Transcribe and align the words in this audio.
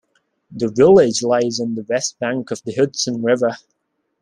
The 0.49 0.69
village 0.69 1.21
lies 1.21 1.59
on 1.59 1.75
the 1.75 1.83
west 1.87 2.17
bank 2.17 2.49
of 2.49 2.63
the 2.63 2.73
Hudson 2.73 3.21
River. 3.21 3.55